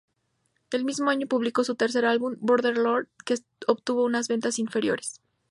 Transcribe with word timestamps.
El 0.71 0.83
mismo 0.83 1.11
año 1.11 1.27
publicó 1.27 1.63
su 1.63 1.75
tercer 1.75 2.05
álbum, 2.07 2.35
"Border 2.39 2.75
Lord", 2.75 3.05
que 3.23 3.37
obtuvo 3.67 4.03
unas 4.03 4.29
ventas 4.29 4.57
inferiores. 4.57 5.21